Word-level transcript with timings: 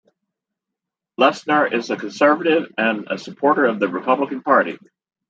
Lesnar 1.19 1.71
is 1.71 1.91
a 1.91 1.95
conservative 1.95 2.73
and 2.75 3.05
a 3.11 3.19
supporter 3.19 3.65
of 3.65 3.79
the 3.79 3.87
Republican 3.87 4.41
Party. 4.41 4.79